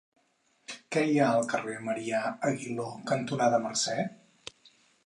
[0.95, 4.03] Què hi ha al carrer Marià Aguiló cantonada Mercè?